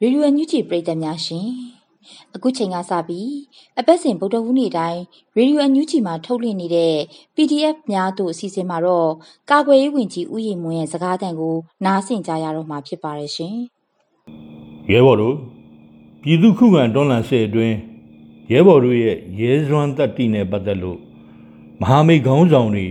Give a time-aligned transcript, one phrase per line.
[0.00, 1.48] ရေဒီယိုအန်ယူဂျီပရိသတ်များရှင်
[2.34, 3.32] အခုချိန်ကစပြီး
[3.78, 5.00] အပတ်စဉ်ဗုဒ္ဓဟူးနေ့တိုင်း
[5.36, 6.94] ရေဒီယိုအန်ယူဂျီမှာထုတ်လွှင့်နေတဲ့
[7.34, 9.10] PDF များတို့အစီအစဉ်မှာတော့
[9.50, 13.56] ကာကွယ်ရေးဝန်ကြီးဦးရီမွန်းရဲ့စကားသံကိုနားဆင်ကြရတော့မှာဖြစ်ပါတယ်ရှင်။
[14.92, 15.36] ရဲဘော်တို့
[16.22, 17.76] ပြည်သူခုခံတွန်းလှန်စစ်အတွင်း
[18.52, 20.98] ရဲဘော်တို့ရဲ့ရဲစွမ်းတက်တီနဲ့ပတ်သက်လို့
[21.80, 22.86] မဟာမိတ်ခေါင်းဆောင်တွေ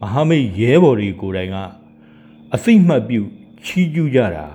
[0.00, 1.56] မဟာမိတ်ရဲဘော်တွေကိုယ်တိုင်က
[2.54, 3.20] အသိမှတ်ပြု
[3.64, 4.46] ချီးကျူးကြတာ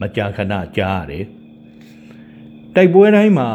[0.00, 1.24] မကြာခဏကြားရတယ်
[2.74, 3.48] တိုက်ပွဲတိုင်းမှာ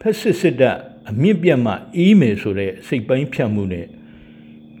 [0.00, 0.76] ဖက်စစ်စစ်တပ်
[1.08, 3.86] အမြင့်ပြတ်မှအေးမယ်ဆိုတဲ့စိတ်ပိုင်းဖြတ်မှုနဲ့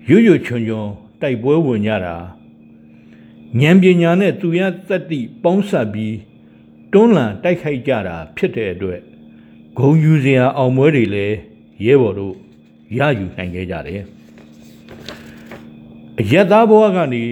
[0.08, 0.88] ရွရွချွန်ချွန်
[1.22, 2.16] တိုက်ပွဲဝင်ကြတာ
[3.60, 6.16] ဉာဏ်ပညာနဲ့သူရသတ္တိပေါင်းစပ်ပြီး
[6.92, 9.00] တွန်းလှန်တိုက်ခိုက်ကြတာဖြစ်တဲ့အတွက်
[9.78, 11.36] ဂုံယူစရာအောင်ပွဲတွေလည်း
[11.84, 12.34] ရဲဘော်တို့
[12.98, 14.02] ရယူနိုင်ခဲ့ကြတယ်
[16.18, 17.24] အယက်သားဘဝကနေ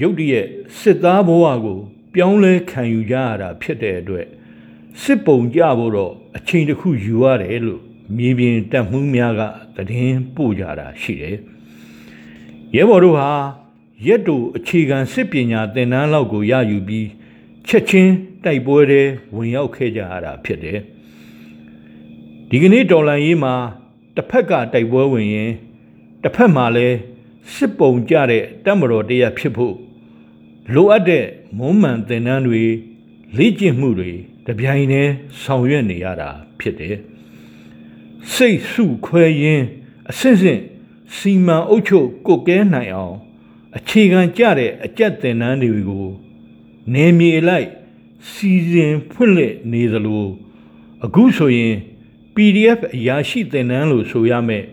[0.00, 0.46] ရုတ်တရက်
[0.78, 1.78] စစ်သားဘဝကို
[2.14, 4.26] ပြောင်းလဲခံယူကြရတာဖြစ်တဲ့အတွက်
[5.02, 7.82] စစ်ပုံကြဖို့တော့အချိန်တစ်ခုယူရတယ်လို့
[8.16, 9.42] မြေပြင်တက်မှုများက
[9.76, 11.36] သတင်းပို့ကြတာရှိတယ်
[12.74, 13.30] ရဲဘော်တို့ဟာ
[14.06, 17.08] ရက်တူအခြေခံစစ်ပညာသင်တန်းလောက်ကိုရယူပြီး
[17.68, 18.12] ချက်ချင်း
[18.44, 19.02] တိုက်ပွဲတွေ
[19.34, 20.78] ဝင်ရောက်ခဲ့ကြရတာဖြစ်တယ်
[22.48, 23.54] ဒီကနေ့တော်လန်ရေးမှာ
[24.16, 25.50] တစ်ဖက်ကတိုက်ပွဲဝင်ရင်
[26.22, 26.96] တစ်ဖက်မှာလည်း
[27.54, 29.74] စစ်ပုံကြတဲ့တပ်မတော်တရားဖြစ်ဖို့
[30.72, 31.24] လိုအပ်တဲ့
[31.58, 32.64] မုံမှန်သင်တန်းတွေ
[33.36, 34.12] လေ့ကျင့်မှုတွေ
[34.46, 36.96] တပြိုင်တည်းဆောင်ရွက်နေရတာဖြစ်တယ်
[38.32, 39.66] စိတ်စုခွဲရင်း
[40.10, 40.60] အစစ်စစ်
[41.16, 43.16] စီမံအုပ်ချုပ်ကုတ်ကဲနိုင်အောင်
[43.76, 46.08] အခြေခံကြတဲ့အကြက်သင်တန်းတွေကို
[46.94, 47.68] နေမြေလိုက်
[48.30, 50.26] စီစဉ်ဖွင့်လှစ်နေသလို
[51.04, 51.74] အခုဆိုရင်
[52.34, 54.64] PDF အရာရှိသင်တန်းလို့ဆိုရမယ်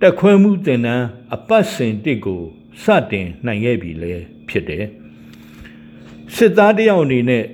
[0.00, 2.42] တက်ခွဲမှုသင်တန်းအပတ်စဉ်တစ်ကို
[2.82, 4.12] စတင်နိုင်ခဲ့ပြီလေ
[4.48, 4.84] ဖြစ်တယ်
[6.36, 7.44] စစ်သားတယောက်အနေနဲ့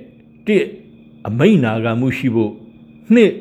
[0.47, 0.65] တစ်
[1.27, 2.53] အမိန်နာခံမှုရှိဖို့
[3.13, 3.31] နှစ်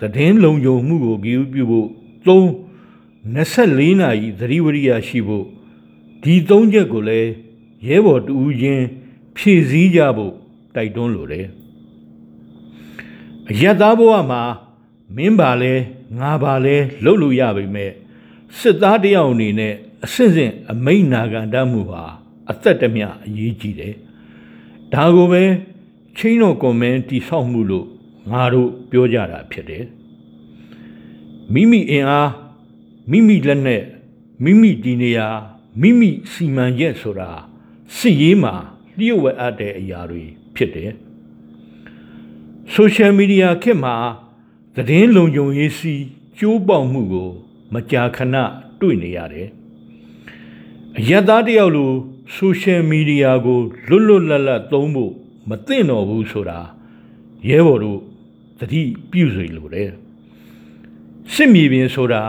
[0.00, 1.88] သတင်းလုံခြုံမှုကိုကြည့်ပြုဖို့
[2.26, 2.46] သုံး
[3.34, 5.44] 24နာရီသတိဝရိယရှိဖို့
[6.22, 7.30] ဒီသုံးချက်ကိုလည်း
[7.88, 8.84] ရဲဘော်တူဦးချင်း
[9.36, 10.34] ဖြည့်ဆည်းကြဖို့
[10.74, 11.46] တိုက်တွန်းလိုတယ်
[13.50, 14.42] အယက်သားဘဝမှာ
[15.16, 15.72] မင်းပါလဲ
[16.18, 17.92] ငါပါလဲလှုပ်လို့ရပါမယ်
[18.58, 19.74] စစ်သားတယောက်အနေနဲ့
[20.04, 22.02] အစစ်စစ်အမိန်နာခံတတ်မှုဟာ
[22.50, 23.94] အသက်တမျှအရေးကြီးတယ်
[24.92, 25.42] ဒါကိုပဲ
[26.16, 27.86] ချင်းတော်ကွန်မန့်တိဆောက်မှုလို့
[28.30, 29.84] ငါတို့ပြောကြတာဖြစ်တယ်
[31.54, 32.30] မိမိအင်အား
[33.10, 33.82] မိမိလက်နဲ့
[34.44, 35.28] မိမိဒီနေရာ
[35.80, 37.30] မိမိစီမံရက်ဆိုတာ
[37.96, 38.54] စစ်ရေးမှာ
[38.98, 40.24] လျှို့ဝှက်အပ်တဲ့အရာတွေ
[40.54, 40.92] ဖြစ်တယ်
[42.72, 43.94] ဆိုရှယ်မီဒီယာခေတ်မှာ
[44.76, 45.94] သတင်းလုံခြုံရေးစီ
[46.38, 47.30] ကျိုးပေါက်မှုကို
[47.72, 48.36] မကြာခဏ
[48.80, 49.48] တွေ့နေရတယ်
[50.98, 51.92] အယက်သားတယောက်လို
[52.34, 55.12] ဆိုရှယ်မီဒီယာကိုလွတ်လွတ်လပ်လပ်သုံးဖို့
[55.48, 56.58] မသင့်တော်ဘူးဆိုတာ
[57.48, 58.00] ရဲဘော်တို့
[58.58, 59.90] သတိပြုစေလိုတယ်
[61.32, 62.22] စစ်မြေပြင်ဆိုတာ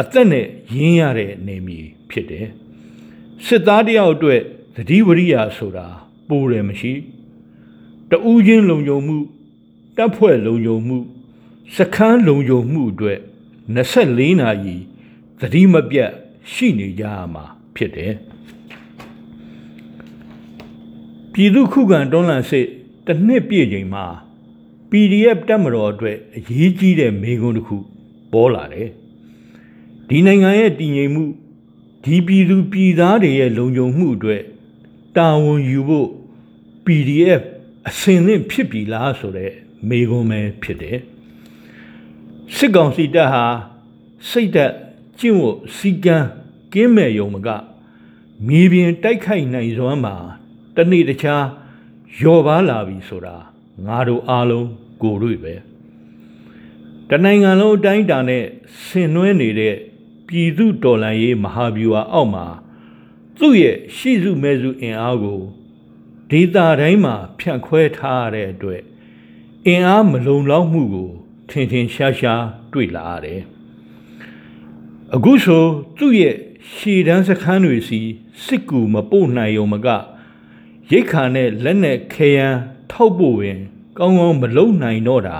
[0.00, 2.46] အသက်နဲ့ရင်းရတဲ့နေမြေဖြစ်တယ်
[3.46, 4.40] စစ်သားတယောက်အတွက်
[4.76, 5.86] သတိဝရိယဆိုတာ
[6.28, 6.92] ပိုတယ်မရှိ
[8.10, 9.18] တူးချင်းလုံခြုံမှု
[9.96, 10.98] တပ်ဖွဲ့လုံခြုံမှု
[11.76, 13.18] စခန်းလုံခြုံမှုအတွက်
[13.76, 14.76] 24နာရီ
[15.40, 16.10] သတိမပြတ်
[16.52, 17.44] ရှိနေကြရမှာ
[17.76, 18.14] ဖြစ်တယ်
[21.38, 22.66] ပြည်သူခုခံတွန်းလှန်စစ်
[23.06, 24.04] တစ်နှစ်ပြည့်ချိန်မှာ
[24.90, 27.76] PDF တက်မတော်အတွက်အရေးကြီးတဲ့မေခွန်းတစ်ခု
[28.32, 28.88] ပေါ်လာတယ်
[30.08, 31.24] ဒီနိုင်ငံရဲ့တည်ငြိမ်မှု
[32.04, 34.42] ဒီပြည်သူပြည်သားတွေရဲ့လုံခြုံမှုအတွက်
[35.16, 36.08] တာဝန်ယူဖို့
[36.84, 37.42] PDF
[37.88, 39.52] အစင်သင့်ဖြစ်ပြီလားဆိုတဲ့
[39.88, 40.98] မေခွန်းပဲဖြစ်တယ်
[42.56, 43.44] စစ်ကောင်စီတပ်ဟာ
[44.28, 44.72] စိတ်သက်
[45.18, 46.16] ကျင့်ဝတ်စီကံ
[46.72, 47.48] ကင်းမဲ့ယုံမက
[48.48, 50.16] မြေပြင်တိုက်ခိုက်နိုင်စွမ်းမှာ
[50.76, 51.44] တနေ့တခြား
[52.20, 53.36] ရော်ပါလာပြီဆိုတာ
[53.86, 54.68] ငါတို့အားလုံး
[55.02, 55.54] ကိုယ်တွေ့ပဲ
[57.10, 58.44] တနိုင်ငံလုံးအတိုင်းအတာနဲ့
[58.84, 59.74] ဆင်နွှဲနေတဲ့
[60.26, 62.46] ပြည်သူတော်လှန်ရေးမဟာဗျူဟာအောက်မှာ
[63.38, 65.40] သူ့ရဲ့ရှိစုမဲစုအင်အားကို
[66.30, 68.82] ဒေသတိုင်းမှာဖြန့်ခွဲထားရတဲ့အတွက်
[69.66, 71.10] အင်အားမလုံလောက်မှုကို
[71.50, 73.40] ထင်ထင်ရှားရှားတွေ့လာရတယ်။
[75.14, 75.64] အခုဆို
[75.98, 76.36] သူ့ရဲ့
[76.72, 78.00] ရှည်တန်းစခန်းတွေစီ
[78.44, 79.88] စစ်ကူမပို့နိုင်ုံမက
[80.92, 82.60] ရိတ်ခါနဲ့လက်နဲ့ခဲယမ်း
[82.90, 83.60] ထောက်ဖို့ရင်
[83.98, 85.38] ကောင်းကောင်းမလုံနိုင်တော့တာ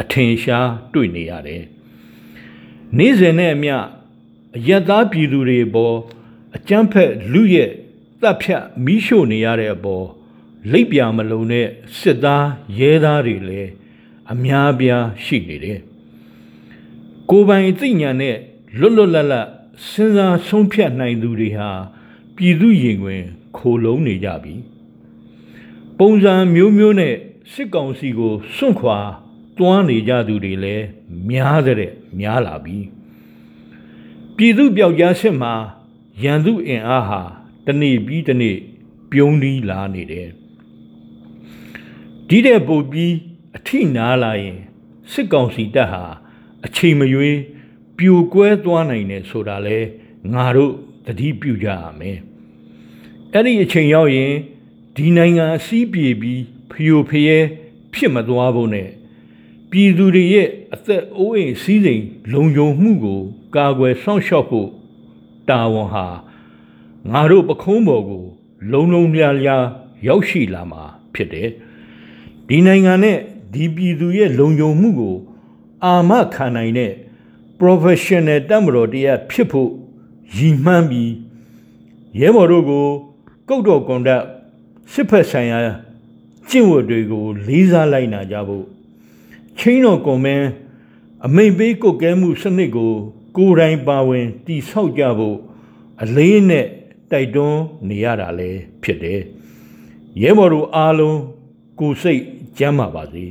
[0.00, 1.62] အထင်ရှားတွေ့နေရတယ်။
[2.96, 3.76] နေ့စဉ်နဲ့အမျှ
[4.56, 5.96] အယက်သားပြည်သူတွေပေါ်
[6.56, 7.70] အကြမ်းဖက်လူရဲ့
[8.20, 10.06] တပ်ဖြတ်မိရှို့နေရတဲ့အပေါ်
[10.72, 11.66] လိပ်ပြမလုံတဲ့
[11.98, 12.46] စစ်သား
[12.78, 13.70] ရဲသားတွေလည်း
[14.32, 15.78] အများပြားရှိနေတယ်။
[17.30, 18.36] ကိုပိုင်သိညာနဲ့
[18.78, 19.48] လွတ်လွတ်လပ်လပ်
[19.88, 21.70] စဉ်းစားဆုံးဖြတ်နိုင်သူတွေဟာ
[22.36, 23.24] ပြည်သူရင်တွင်
[23.56, 24.54] ခိုလုံးနေကြပြီ။
[25.98, 27.14] ပုံစံမျိုးမျိုးနဲ့
[27.52, 28.98] စစ်ကောင်စီကိုစွန့်ခွာ
[29.58, 30.86] တွန်းနေကြသူတွေလည်း
[31.28, 32.78] များတဲ့များလာပြီ။
[34.36, 35.54] ပြည်သူပြောက်ကြားစစ်မှာ
[36.22, 37.20] ရန်သူအင်အားဟာ
[37.66, 38.56] တနေ့ပြီးတနေ့
[39.10, 40.28] ပြုံးပြီးလာနေတယ်
[42.28, 43.14] ဒီတဲ့ပို့ပြီး
[43.56, 44.58] အထိနာလာရင်
[45.12, 46.04] စစ်ကောင်စီတပ်ဟာ
[46.66, 47.38] အချိန်မရွေး
[47.98, 49.78] ပြိုကွဲသွားနိုင်တယ်ဆိုတာလဲ
[50.32, 50.72] ငါတို့
[51.06, 52.18] သတိပြုကြရမယ်
[53.34, 54.32] အဲ့ဒီအချိန်ရောက်ရင်
[54.96, 57.36] ဒီနိုင်ငံအစည်းပြေပြီးဖျို့ဖျဲ
[57.94, 58.88] ဖြစ်မသွားဖို့နဲ့
[59.70, 63.20] ပြည်သူတွေရဲ့အသက်အိုးအိမ်စီးစိမ်လုံခြုံမှုကို
[63.56, 64.68] ကာကွယ်စောင့်ရှောက်ဖို့
[65.48, 66.06] တာဝန်ဟာ
[67.10, 68.24] ငါတို့ပခုံးပေါ်ကို
[68.72, 69.64] လုံလုံလျားလျား
[70.06, 70.82] ရောက်ရှိလာမှာ
[71.14, 71.48] ဖြစ်တယ်
[72.48, 73.18] ဒီနိုင်ငံနဲ့
[73.52, 75.16] ဒီပြည်သူရဲ့လုံခြုံမှုကို
[75.84, 76.92] အာမခံနိုင်တဲ့
[77.60, 79.70] professional တက်မတော်တရားဖြစ်ဖို့
[80.36, 81.12] ရည်မှန်းပြီး
[82.20, 82.88] ရဲဘော်တို့ကို
[83.50, 84.22] ကုတ်တော်ကွန်ဒတ်
[84.92, 85.58] စစ်ဖက်ဆိုင်ရာ
[86.48, 88.66] ကျင့်ဝတ်တွေကိုလေးစားလိုက်နာကြဖို့
[89.58, 90.48] ချင်းတော်ကွန်မန်း
[91.26, 92.92] အမိန်ပေးကုတ်ကဲမှုစနစ်ကို
[93.36, 95.38] ကိုယ်တိုင်ပါဝင်တိဆောက်ကြဖို့
[96.02, 96.66] အလေးနဲ့
[97.10, 99.20] တိုက်တွန်းနေရတာလည်းဖြစ်တယ်
[100.22, 101.18] ရဲဘော်တို့အားလုံး
[101.80, 102.22] ကိုစိတ်
[102.58, 103.24] ကျမ်းပါပါစေ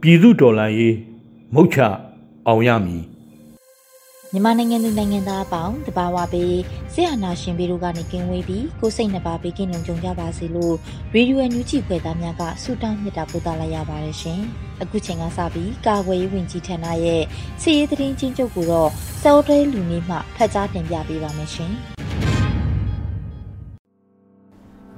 [0.00, 0.96] ပြည်သူတော်လှန်ရေး
[1.54, 1.78] မုတ်ချ
[2.46, 3.04] အောင်ရမည်
[4.36, 6.56] မြန်မာနိုင်ငံသူနိုင်ငံသားအပေါင်းတဘာဝပေး
[6.92, 10.74] ဆရာနာရှင်ပေတို့ကနေကင်းဝေးပြီးကိုစိတ်နှပါပေးကင်းလုံးကြုံကြပါစေလို့
[11.14, 14.40] ရေဒီယိုအန်ယူဂျီဖွယ်သားများကဆုတောင်းမြတ်တာပို့သလိုက်ရပါတယ်ရှင်။
[14.82, 17.22] အခုချိန်ကစပြီးကာဝေးဝင်ကြီးဌာနရဲ့
[17.62, 18.90] စီရေးသတင်းချင်းချုပ်ကိုတော့
[19.22, 21.72] စောတဲလူနေမှဖတ်ကြားတင်ပြပေးပါမယ်ရှင်။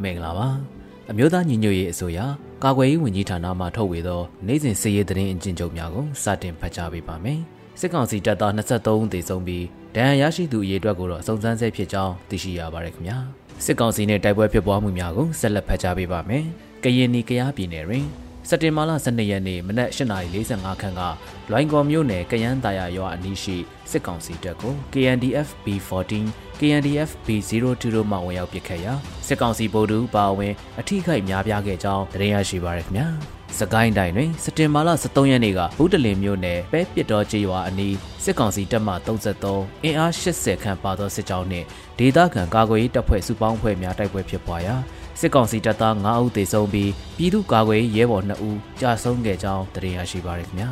[0.02, 0.48] မင်္ဂလာပါ။
[1.10, 2.18] အမျိုးသားညီညွတ်ရေးအစိုးရ
[2.64, 7.40] ကာကွယ်ရေးဝန်ကြီးဌာနမှထုတ်ဝေသောနိုင်စဉ်စီရေးသတင်းအကျဉ်းချုပ်များကိုစတင်ဖတ်ကြားပေးပါမယ်။
[7.80, 9.64] စစ်ကောင်စီတပ်သား23ဦးသေဆုံးပြီး
[9.94, 13.18] ဒဏ်ရာရရှိသူအရေအတွက်ကိုတော့စုံစမ်းဆဲဖြစ်ကြောင်းသိရှိရပါတယ်ခင်ဗျာ
[13.64, 16.44] စစ်ကောင်စီနဲ့တိုက်ပွဲဖြစ်ပွားမှုများကိုဆက်လက်ဖတ်ကြားပေးပါမယ်
[16.84, 18.06] ကရင်နီကရားပြည်နယ်တွင်
[18.48, 21.02] စက်တင်ဘာလ12ရက်နေ့မနက်8:45ခန်းက
[21.50, 23.56] လွိုင်ကော်မြို့နယ်ကယန်းတာယာရွာအနီးရှိ
[23.90, 26.12] စစ်ကောင်စီတပ်ကို KNDF B14
[26.60, 27.54] KNDF B02
[27.94, 28.92] တို့မှဝင်ရောက်ပစ်ခတ်ရာ
[29.26, 37.94] စစ်ကောင်စီဗိုလ်တူပါဝင်အထိခိုက်များပြားခဲ့ကြောင်းသတင်းရရှိပါရခင်ဗျာ စကိုင်းတိုင်းတွင်စတင်မာလ23ရက်နေ့ကဘူးတလင်မြို့နယ်ပဲပစ်တော်ကျေးရွာအနီး
[38.24, 38.94] စစ်ကောင်စီတပ်မှ
[39.42, 41.66] 33အင်အား80ခန့်ပါသောစစ်ကြောင်းနှင့်
[41.98, 44.76] ဒေသခံကာကွယ်ရေးတပ်ဖွဲ့စုပေါင်းဖွဲ့များတိုက်ပွဲဖြစ်ပွားရာ
[45.20, 50.70] စစ်ကောင်စီတပ်သား9ဦးသေဆုံးပြီးပြည်သူ့ကာကွယ်ရေးရဲဘော်2ဦးကြာဆုံးခဲ့ကြောင်းသိရရှိပါရခင်ဗျာ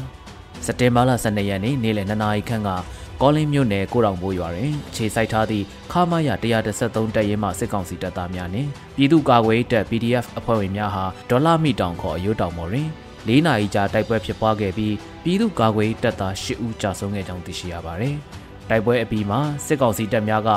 [0.67, 2.71] စက်တင်ဘာလ12ရက်နေ့နေ့လယ်2နာရီခန့်က
[3.23, 6.29] ကောလင်းမြို့နယ်ကိုတောင်ဘိုးရွာတွင်အခြေစိုက်ထားသည့်ခမာရ
[6.73, 12.89] 133တပ်ရင်းမှစစ်ကောင်စီတပ်သားများနှင့်ပြည်သူ့ကာကွယ်ရေးတပ် PDF အဖွဲ့ဝင်များဟာဒေါ်လာမီတောင်ခေါ်အယိုးတောင်ပေါ်တွင်
[13.29, 14.95] ၄နာရီကြာတိုက်ပွဲဖြစ်ပွားခဲ့ပြီး
[15.25, 18.17] ပြည်သူ့ကာကွယ်ရေးတပ်သား၈ဦးကြာဆုံးခဲ့ကြောင်းသိရှိရပါသည်။
[18.71, 20.51] တိုက်ပွဲအပြီးမှာစစ်ကောင်စီတပ်များက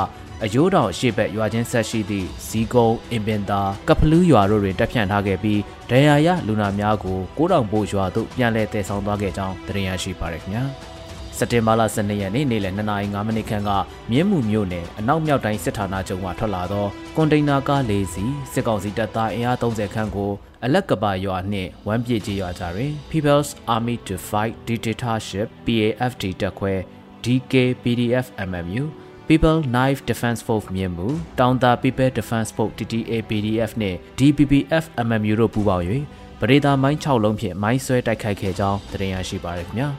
[0.44, 5.60] အယိုးတောင်ရှေ့ဘက်ရွာချင်းဆက်ရှိသည့်ဇီကုံအင်ပင်သာကပလူးရွာတို့တွင်တပ်ဖြန့်ထားခဲ့ပြီး
[5.90, 10.66] ဒဏ်ရာရလူနာများကိုကိုးတောင်ပိုးရွာသို့ပြန်လည်တည်ဆောင်သွားခဲ့ကြောင်းသိရရှိပါရခင်ဗျာ။
[11.40, 13.72] စက်တင်ဘာလ12ရက်နေ့နေ့လယ်2:05မိနစ်ခန့်က
[14.12, 20.32] မြင်းမှုမြို့နယ်အနောက်မြောက်တိုင်းစစ်ဌာနချုပ်မှထွက်လာသောကွန်တိန်နာကား၄စီးစစ်ကောင်စီတပ်သားအင်အား30ခန့်ကို
[20.64, 26.74] အလက်ကပါရွာနှင့်ဝမ်းပြေကြီးရွာကြတွင် People's Army to Fight Dictatorship PAFD တပ်ခွဲ
[27.24, 27.54] DK
[27.84, 28.84] PDF MMU
[29.28, 31.08] People Knife Defense Force မြင်းမှု
[31.40, 35.86] တောင်တာ People Defense Force TTA PDF နှင့် DPPF MMU တို့ပူးပေါင်း၍
[36.40, 39.90] ပရိသာမိုင်း6လုံးဖြင့်မိုင်းဆွဲတိုက်ခိုက်ခဲ့ကြောင်းသိရရှိပါရခင်ဗျာ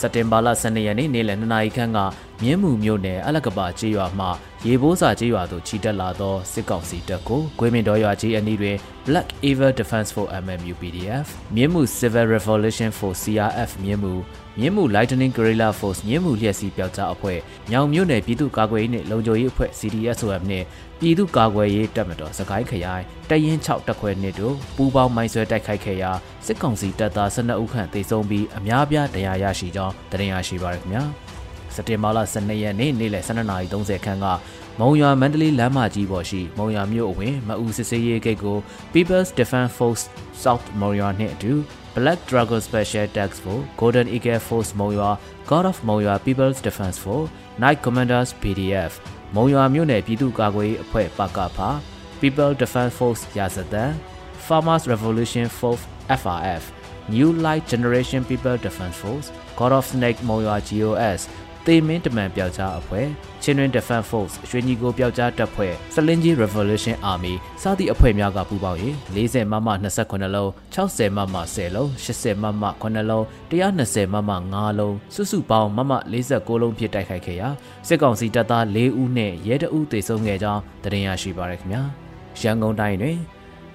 [0.00, 1.98] စက်တင်ဘာလ12ရက်နေ့နေ့လယ်2နာရီခန့်က
[2.42, 4.26] မြင်းမှုမြို့နယ်အလကပါကျေးရွာမှ
[4.66, 8.76] ရေဘိုးစာကျေးရွာသို့ခြိတက်လာသောစစ်ကောင်စီတပ်ကိုဂွေမင်တော်ရွာကြီးအနီးတွင်
[9.06, 14.14] Black Eagle Defense Force MMU PDF မြင်းမှု Civil Revolution Force CRF မြင်းမှု
[14.58, 17.38] မြင်းမှု Lightning Guerrilla Force မြင်းမှုလျှက်စီးပျောက်ကြားအဖွဲ့
[17.70, 20.66] မြောင်မြို့နယ်ပြည်သူ့ကာကွယ်ရေးနှင့်လုံခြုံရေးအဖွဲ့ CDSOM နှင့်
[21.00, 26.10] ပြည်သူ့ကာကွယ်ရေးတပ်မတော်စကိုင်းခရိုင်တရင်6တပ်ခွဲနှင့်တို့ပူးပေါင်းမိုင်းဆွဲတိုက်ခိုက်ခဲ့ရာ
[26.46, 31.25] စစ်ကောင်စီတပ်သား12ဦးခန့်သေဆုံးပြီးအများပြားဒဏ်ရာရရှိကြောင်းတင်ရရှိပါရခင်ဗျာ
[31.76, 34.26] စက်တင်ဘာလ12ရက်နေ့နေ့လယ်12:30ခန်းက
[34.80, 38.58] မုံရွာမန္တလေးလမ်းမကြီးပေါ်ရှိမုံရွာမြို့အဝင်မအူစစ်စေးရေးဂိတ်ကို
[38.92, 40.04] People's Defense Force
[40.42, 41.52] South မုံရွာနှင့်အတူ
[41.96, 45.10] Black Dragon Special Task Force Golden Eagle Force မုံရွာ
[45.50, 47.28] God of မုံရွာ People's Defense Force
[47.62, 48.92] Night Commanders PDF
[49.34, 51.68] မုံရွာမြို့နယ်ပြည်သူ့ကာကွယ်ရေးအဖွဲ့ပကဖာ
[52.20, 53.90] People Defense Force ရာဇသန်
[54.46, 55.84] Farmers Revolution Force
[56.20, 56.62] FRF
[57.14, 59.28] New Light Generation People Defense Force
[59.58, 61.20] God of Snake မုံရွာ GOS
[61.66, 63.06] တေမင်းတမန်ပျောက်ကြားအဖွဲ့
[63.42, 68.78] ချင်းတွင် Defense Force ရွှေညီကိုပျောက်ကြားတပ်ဖွဲ့စလင်းကြီး Revolution Army စသည့်အဖွဲ့များကပူးပေါင်း၍
[69.16, 69.68] 40မမ
[70.02, 75.92] 28လုံး60မမ10လုံး80မမ9လုံး120မမ9လုံးစုစုပေါင်းမမ
[76.28, 77.48] 49လုံးဖြစ်တိုက်ခိုက်ခဲ့ရာ
[77.88, 81.82] စစ်ကောင်စီတပ်သား4ဦးနဲ့ရဲတအုပ်သေဆုံးခဲ့ကြောင်းသတင်းရရှိပါရခင်ဗျာ
[82.40, 83.18] ရန်ကုန်တိုင်းတွင်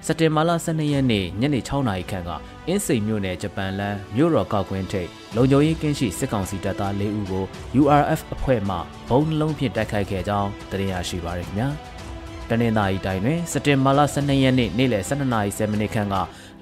[0.06, 2.30] စက်တင်ဘာလ12ရက်နေ့ညနေ6နာရီခန့်က
[2.68, 7.44] အင်းစိန်မြို့နယ်ဂျပန်လန်မြို့တော်ကောက်ကွင်းထိပ်လုံခြုံရေးကင်းရှိစစ်ကောင်စီတပ်သား၄ဦးကို
[7.80, 8.76] URF အဖွဲ့မှ
[9.08, 11.68] ဘုံနှလုံးဖြင့်တိုက်ခိုက်ခဲ့ကြောင်းသိရရှိပါရခင်ဗျာ။
[12.48, 16.14] တနင်္သာရီတိုင်းတွင်စက်တင်ဘာလ12ရက်နေ့နေ့လယ်12:30မိနစ်ခန့်က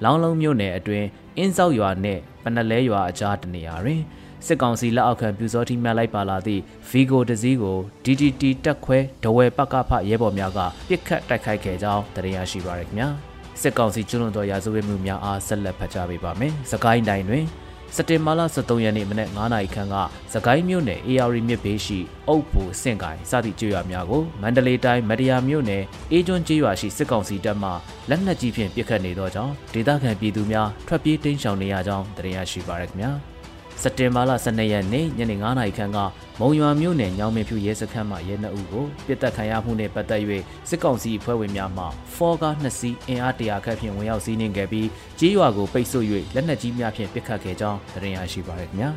[0.03, 1.07] လောင်းလုံးမြို့နယ်အတွင်း
[1.37, 4.01] အင်းဆောက်ရွာနှင့်ပနလဲရွာအကြားတနေရာတွင်
[4.45, 13.09] စစ်ကောင်စီလက်အောက်ခံပြူစောတိများလိုက်ပါလာသည့် Vigo တစည်းကို DDT တက်ခွဲဒဝဲပကဖရဲဘော်များကပြစ်ခတ်တိုက်ခိုက်ခဲ့ကြောင်းသိရရှိပါရခင်ဗျာ။
[13.61, 17.45] စစ်ကောင်စီကျွလွန်သောရာဇဝတ်မှုများအားဆက်လက်ဖတ်ကြားပေးပါမယ်။စကိုင်းတိုင်းတွင်
[17.95, 19.95] စက်တင်ဘာလ23ရက်နေ့မနက်9:00နာရီခန့်က
[20.33, 27.69] စကိုင်းမြို့နယ် AR မြစ်ဘေးရှိအုပ်ဘူစင့်ကိုင်စသည့်ကျေးရွာများကိုမန္တလေးတိုင်းမတရားမြို့နယ်အေးကျွန်းကျေးရွာရှိစစ်ကောင်စီတပ်မှ
[28.09, 33.13] လက်နက်ကြီးဖြင့်ပစ်ခတ်နေသောကြောင့်ဒေသခံပြည်သူများထွက်ပြေးတိမ်းရှောင်နေရကြောင်းသိရရှိပါရခင်ဗျာ။
[33.83, 35.97] စက်တင်ဘာလ12ရက်နေ့ညနေ9:00နာရီခန့်က
[36.39, 40.21] မုံရွာမြို့နယ်ညောင်မင်းဖြူရဲစခန်းမှရဲနှုပ်ကိုပြစ်တက်ခံရမှုနဲ့ပတ်သက်၍
[40.69, 41.85] စစ်ကောင်စီအဖွဲ့ဝင်များမှ
[42.15, 44.87] ဖော်ကားနှစ်စီးအင်အားတရာခန့်ဖြင့်ဝင်ရောက်စီးနင်းခဲ့ပြီး
[45.19, 48.89] ကြေးရွာကိုပိတ်ဆို့၍လက်နက်ကြီးများဖြင့်ပစ်ခတ်ခဲ့ကြောင်းသတင်းရရှိပါရခင်ဗျာ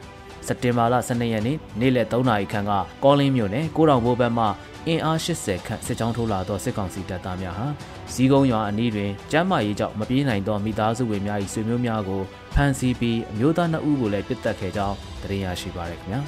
[0.47, 2.73] စက်တင်ဘာလ12ရက်နေ့နေ့လယ်3နာရီခန့်က
[3.05, 4.47] ကောလင်းမြို့နယ်ကိုတောင်ဘိုးဘက်မှ
[4.87, 7.67] အင်အား80ခန့်စစ်ကြောင်းထိုးလာသောစစ်ကောင်စီတပ်သားများဟာ
[8.13, 12.23] ဇီးကုန်းရွာအနီးတွင်ကျမ်းမာရေးကြောင့်မပြေးနိုင်သောမိသားစုဝင်များ၏ဆွေမျိုးများကို
[12.55, 16.21] ဖမ်းဆီးပြီးအမျိုးသား2ဦးကိုလည်းပစ်တက်ခဲ့ကြောင်းသတင်းရရှိပါရခင်ဗျာ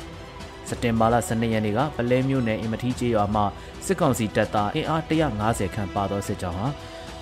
[0.68, 3.42] စက်တင်ဘာလ12ရက်နေ့ကပလဲမြို့နယ်အင်မထီးကျေးရွာမှ
[3.86, 6.68] စစ်ကောင်စီတပ်သားအင်အား150ခန့်ပါသောစစ်ကြောင်းဟာ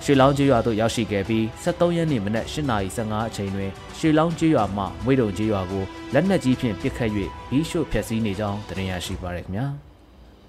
[0.03, 3.69] ရွှေလောင်းကျေးရွာသို့ရောက်ရှိခဲ့ပြီး73ရက်နေ့မနက်8:15အချိန်တွင်
[3.99, 5.83] ရွှေလောင်းကျေးရွာမှမွေးတုံကျေးရွာကို
[6.13, 7.11] လက်နက်ကြီးဖြင့်ပစ်ခတ်၍
[7.49, 9.67] ဘီးရှို့ဖျက်ဆီးနေကြောင်းသတင်းရရှိပါရခင်ဗျာ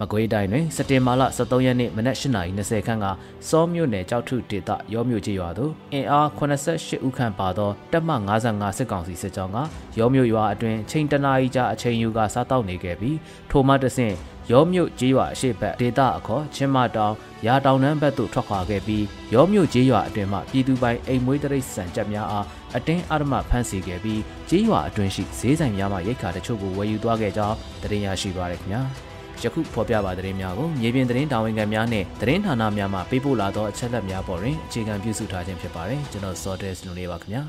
[0.00, 3.06] မကွေးတိုင်းတွင်စက်တင်ဘာလ23ရက်နေ့မနက်8:20ခန်းက
[3.48, 9.58] စောမြို့နယ်ကြောက်ထုဒေသရောမြို့ကျေးရွာသို့အင်အား88ဦးခန့်ပါသောတပ်မ55စစ်ကောင်စီစစ်ကြောင်းက
[9.98, 13.16] ရောမြို့ရွာအတွင်းချိန်တနာရီကြာအချိန်ယူကစားတောက်နေခဲ့ပြီး
[13.50, 14.14] ထိုမှတဆင့်
[14.52, 17.14] ရောမြို့ကျေးရွာအရှိတ်ဘက်ဒေသအခေါ်ချင်းမတောင်
[17.46, 28.82] ရာတောင်နှမ်းဘက်သို့ထွက်ခွာခဲ့ပြီးရောမြို့ကျေးရွာအတွင်းမှပြည်သူပိုင်အိမ်မွေးတရိတ်ဆန်ကြက်များအားအတင်းအဓမ္မဖမ်းဆီးခဲ့ပြီးကျေးရွာအတွင်းရှိဈေးဆိုင်များမှရိတ်ခါတချို့ကိုဝယ်ယူသွားခဲ့ကြောင်းတင်ရရှိပါရခင်ဗျာ။
[29.44, 37.42] ယခုဖော်ပြပါသတင်းများကိုမြေပြင်သတင်းတာဝန်ခံများနဲ့သတင်းဌာနများမှပေးပို့လာသောအချက်အလက်များပေါ်တွင်အခြေခံပြုစုထားခြင်းဖြစ်ပါတယ်ကျွန်တော် Sortes လူလေးပါခင်ဗျာ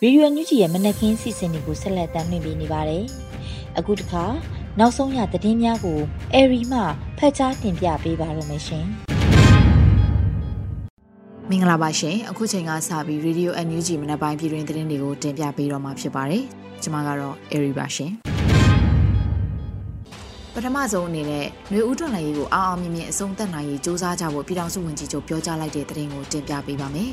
[0.00, 3.04] ဗီဒီယိုညွှန်ကြည့်ရဲ့မနက်ခင်းစီစဉ်တွေကိုဆက်လက်တင်ပြနေပါတယ်။
[3.78, 4.24] အခုတခါ
[4.78, 6.00] နောက်ဆုံးရသတင်းများကို
[6.34, 6.80] အေရီမှ
[7.18, 8.86] ဖတ်ကြားတင်ပြပေးပါရမရှင်။
[11.49, 16.43] မင်္ဂလာပါရှင်အခုချိန်ကစပြီး Radio NUG မနက်ပိုင်းပြည်တွင်သတင်းတွေကိုတင်ပြပေးတော့မှာဖြစ်ပါတယ်
[16.83, 18.11] ကျွန်မကတော့ Airy ပါရှင်
[20.53, 27.11] ပထမဆုံးအနေနဲ့ຫນွေဦးထွန်လည်းရေးကိုအောင်အောင်မြင်မြင်အဆုံးသတ်နိုင်ရေးစ조사ကြဖို့ပြည်ထောင်စုဝန်ကြီးချုပ်ပြောကြားလိုက်တဲ့သတင်းကိုတင်ပြပေးပါမယ်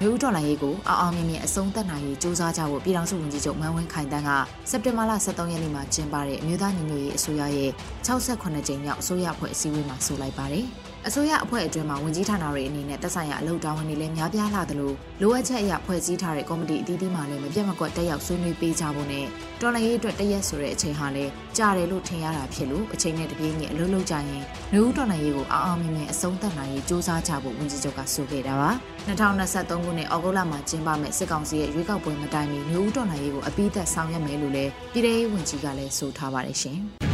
[0.00, 4.30] မြို့ဦးတော်လိုင်းရေးကိုအောင်အောင်မြင်မြင်အဆုံးသတ်နိုင်ရေးစ조사ကြဖို့ပြည်ထောင်စုဝန်ကြီးချုပ်မန်းဝင်းခိုင်တန်းက
[4.70, 7.70] စက်တင်ဘာလ23ရက်နေ့မှာကျင်းပတဲ့အမျိုးသားညီညွတ်ရေးအစိုးရရဲ့
[8.06, 10.66] 68ကြိမ်မြောက်အစိုးရအဖွဲ့အစည်းအဝေးမှာဆိုလိုက်ပါတယ်။
[11.09, 19.25] အစိုးရအဖွဲ့အတွင်းမှာဝန်ကြီးဌာနတွေအနေနဲ့တက်ဆိုင်ရာအလုပ်တာဝန်တွေလည်းများပြားလာသလိုလိုအပ်ချက်အရဖွဲ့စည်းထားတဲ့ကော်မတီအသီးသီးမှလည်းမပြတ်မကွက်တက်ရောက်ဆွေးနွေးပေးကြဖို့နဲ့
[19.61, 28.71] တော်လှန်ရေးအတွက်တရက်ဆိုတဲ့အချိန်ဟာလည်းကြာတယ်လို့ထင်ရတာဖြစ်လို့အချိန်နဲ့တပြေးညီအလုပ်လုပ်ကြရင်လူဦးတော်လှန်ရေးကိုအောင်အောင်မြင်မြင်အဆုံးသတ်နိုင်ရေးစ조사ကြဖို့ဝန်ကြီးချုပ်ကဆိုခဲ့တာပါ
[29.07, 37.06] 2023ခုနှစ်ဩဂုတ်လမှာကျင်းပမယ့်စစ်ကောင်စီရဲ့ရွေးကောက်ပွဲမတိုင်မီလူဦးတော်လှန်ရေးကိုအပိသက်ဆောင်ရွက်မယ်လို့လည်းပြည်ထောင်ဝန်ကြီးကလည်းဆိုထားပါတယ်ရှင်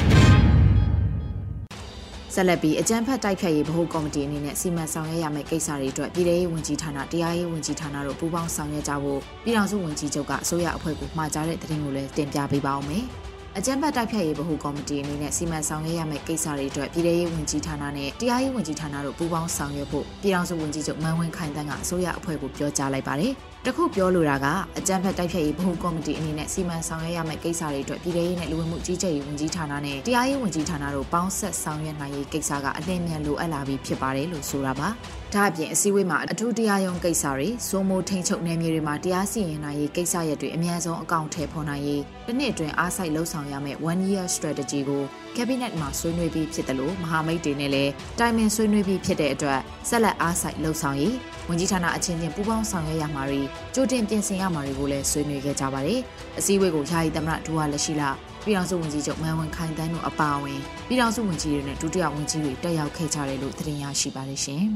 [2.35, 13.03] ဆက်လက်ပြီးအကြမ်းဖက်တိုက်ဖြတ်ရေးဗဟိုကော်မတီအနေနဲ့စီမံဆောင်ရွက်ရမယ့်ကိစ္စတွေအတွက်ပြည်ထရေးဝန်ကြီးဌာနတရားရေးဝန်ကြီးဌာနတို့ပူးပေါင်းဆောင်ရွက်ကြဖို့ပြည်ထောင်စုဝန်ကြီးချုပ်ကအစိုးရအဖွဲ့ကိုမှာကြားတဲ့သတင်းကိုလည်းတင်ပြပေးပါောင်းမယ်။
[13.57, 23.33] အကြံဖတ်တိုက်ဖြတ်ရေးဗဟုကော်မတီအနေနဲ့စီမံဆောင်ရွက်ရမယ့်ကိစ္စတွေအတွက်ပြည်ထရေးဝန်ကြီးဌာနနဲ့တရားရေးဝန်ကြီးဌာနတို့ပူးပေါင်းဆောင်ရွက်ဖို့ပြည်ထောင်စုဝန်ကြီးချုပ်မန်ဝင်းခိုင်တန်းကအစိုးရအဖွဲ့ကိုပြောကြားလိုက်ပါတယ်။
[23.67, 34.89] တခုပြောလိုတာကအကြံဖတ်တိုက်ဖြတ်ရေးဗဟုကော်မတီအနေနဲ့စီမံဆောင်ရွက်ရမယ့်ကိစ္စတွေအတွက်ပြည်ထရေးနဲ့လူဝင်မှုကြီးကြပ်ရေးဝန်ကြီးဌာနနဲ့တရားရေးဝန်ကြီးဌာနတို့ပေါင်းဆက်ဆောင်ရွက်နိုင်ရေးကိစ္စကအလင်းမြန်လိုအပ်လာပြီးဖြစ်ပါတယ်လို့ဆိုတာပါ။
[35.33, 45.03] ဒါအပြင်အစည်းအဝေးမှာအထူးတရားရုံးကိစ္စတွေစိုးမိုးထိန်ချုပ်နယ်မြေတွေမှာတရားစီရင်နိုင်ရေးကိစ္စရပ်တွေအများဆုံးအကောင့်ထဲပေါ်နိုင်ရေးတစ်နှစ်အတွင်းအားစိုက်လှုပ်ဆောင်ရမယ့် one year strategy ကို
[45.35, 51.15] cabinet မှာဆွေးနွေးပြီးဖြစ်တယ်လို့မဟာမိတ်တွေနဲ့လည်းတိုင်ပင်ဆွေးနွေးပြီးဖြစ်တဲ့အတွက်ဆက်လက်အားစိုက်လှုပ်ဆောင်ရေး
[51.49, 53.41] ဝန်ကြီးဌာနအချင်းချင်းပူးပေါင်းဆောင်ရွက်ရမှာတွေ
[53.75, 55.99] ကြိုတင်ပြင်ဆင်ရမှာတွေကိုလည်းဆွေးနွေးခဲ့ကြပါတယ်။
[56.39, 58.09] အစည်းအဝေးကိုယာယီသမ္မတဒူဝါလက်ရှိလာ
[58.45, 64.63] ပြည်ထောင်စုဝန်ကြီးချုပ်မန်ဝန်ခိုင်တန်းတို့အပါအဝင်ပြည်ထောင်စုဝန်ကြီးတွေနဲ့ဒုတိယဝန်ကြီးတွေတက်ရောက်ခဲ့ကြတယ်လို့သတင်းရရှိပါတယ်ရှင်။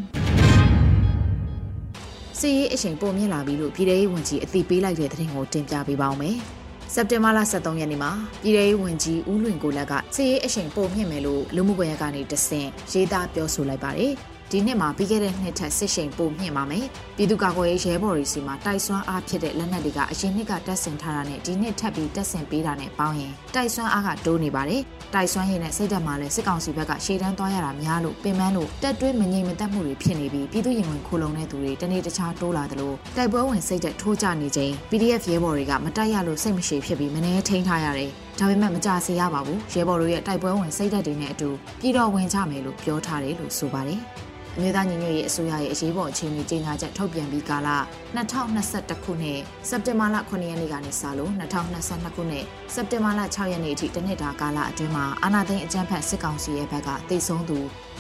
[2.40, 6.38] စီရေးအချိန်ပုံမြင့်လာပြီလို့ပြည်ထောင်ဝန်ကြီးအသိပေးလိုက်တဲ့သတင်းကိုတင်ပြပေးပါောင်းမယ်။
[6.94, 8.12] စက်တင်ဘာလ23ရက်နေ့မှာ
[8.44, 14.14] ပြည်ထောင်ဝန်ကြီးဦးလွင်ကိုလက်ကစီရေးအချိန်ပုံမြင့်မယ်လို့လူမှုကွန်ရက်ကနေတဆင့်ရေးသားပြောဆိုလိုက်ပါတယ်။
[14.52, 16.86] ဒီနှစ်မှာပြီးခဲ့တဲ့နှစ်ထက်စစ်ရှိန်ပိုမြင့်ပါမယ်။
[17.18, 24.82] ပြည်သူ့ကာကွယ်ရေးရဲဘော်တွေစီမှာတိုက်စွမ်းအားဖြစ်တဲ့လက်နက်တွေကအရင်နှစ်ကတက်ဆင်ထားတာနဲ့ဒီနှစ်ထပ်ပြီးတက်ဆင်ပေးတာနဲ့ပေါင်းရင်တိုက်စွမ်းအားကတိုးနေပါတယ်။
[25.14, 41.50] တိုက်စွမ်းရည်နဲ့စိတ်ဓာတ်မှာလည်းစစ်ကောင်စီဘက်ကရှေ့တန်းသွားရတာများလို့ပင်ပန်းလို့တက်တွဲမငြိမ်မသက်မှုတွေဖြစ်နေပြီးပြည်သူရင်ဝင်ခိုလုံတဲ့သူတွေတနေ့တခြားတိုးလာသလိုတိုက်ပွဲဝင်စိတ်သက်ထိုးကြနေချိန် PDF ရဲဘော်တွေကမတိုက်ရလို့စိတ်မရှိဖြစ်ပြီးမနှဲထိန်ထားရတယ်။ဒါပေမဲ့မကြစေရပါဘူးရဲဘော်တို့ရဲ့တိုက်ပွဲဝင်စိတ်ဓာတ်တွေနဲ့အတူ
[41.82, 44.02] ပြည်တော်ဝင်ကြမယ်လို့ပြောထားတယ်လို့ဆိုပါတယ်။
[44.60, 47.70] အမျိုးသားညီညွတ်ရေးအစိုးရရဲ့အရေးပေါ်အခြေအနေကြေညာချက်ထုတ်ပြန်ပြီးကာလ
[48.18, 57.60] 2021ခုနှစ်စက်တင်ဘာလ9ရက်နေ့ကနေစလို့2022ခုနှစ်စက်တင်ဘာလ6ရက်နေ့အထိတစ်နှစ်တာကာလအတွင်းမှာအာဏာသိမ်းအကြမ်းဖက်စစ်ကောင်စီရဲ့ဘက်ကတိတ်ဆုံးသူ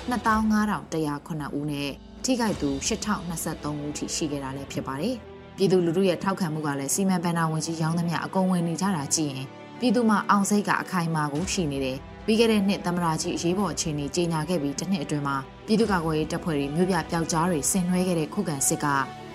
[0.09, 1.89] 25,109ဦးနဲ့
[2.23, 5.15] ထိခိုက်သူ8,023ဦးထိရှိခဲ့တာလည်းဖြစ်ပါတယ်။
[5.57, 9.47] ပြည်သူလူထုရဲ့ထောက်ခံမှုကလည်းစီမံဘဏ္ဍာဝန်ကြီးရောင်းသမျှအကုန်ဝင်နေကြတာကြည့်ရင်
[9.79, 11.97] ပြည်သူမှာအောင်စိတ်ကအခိုင်အမာကိုရှိနေတယ်
[12.29, 18.85] ပြီးခဲ့တဲ့နှစ်သမ္မတကြီးအရေးပေါ်အခြေအနေကြေညာခဲ့ပြီးတစ်နှစ်အတွင်းမှာပြည်သူ့ကာကွယ်ရေးတပ်ဖွဲ့တွေမြို့ပြပျောက်ကြားတွေဆင်နွှဲခဲ့တဲ့ခုခံစစ်က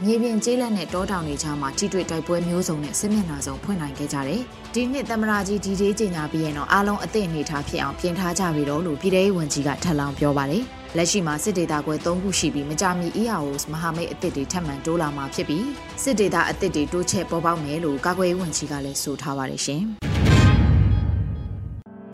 [0.05, 4.41] မြေပြင်ကျေးလက်နဲ့တောတောင်တွေကြားမှာထိတွေ့တိုက်ပွဲမျိုးစုံနဲ့စစ်မျက်နှာစုံဖွင့်နိုင်ခဲ့ကြတယ်။
[4.75, 10.65] ဒီနှစ်သမ္မတကြီးဒီဒေးကြေညာပြီးရင်တော့အားလုံးအသင့်အနေထားဖြစ်အောင်ပြင်ထားကြပြီတော့လို့ပြည်ထောင်ဝန်ကြီးကထပ်လောင်းပြောပါတယ်။
[10.97, 15.67] လက်ရှိမှာစစ်ဒေတာကွယ်၃ခုရှိပြီးမကြမီ EAOs မဟာမိတ်အသစ်တွေထပ်မံတိုးလာမှာဖြစ်ပြီး
[16.03, 19.85] စစ်ဒေတာအသစ်တွေတိုးချဲ့ပေါ်ပေါက်မယ်လို့ကာကွယ်ရေးဝန်ကြီးကလည်းဆိုထားပါတယ်ရှင်။